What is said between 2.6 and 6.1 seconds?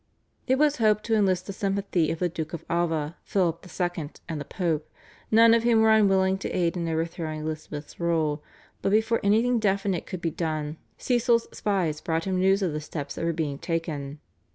Alva, Philip II. and the Pope, none of whom were